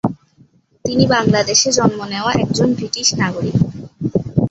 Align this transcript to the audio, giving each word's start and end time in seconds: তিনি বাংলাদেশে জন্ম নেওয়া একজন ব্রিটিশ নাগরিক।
তিনি 0.85 1.03
বাংলাদেশে 1.07 1.69
জন্ম 1.77 1.99
নেওয়া 2.13 2.31
একজন 2.43 2.69
ব্রিটিশ 2.77 3.07
নাগরিক। 3.21 3.57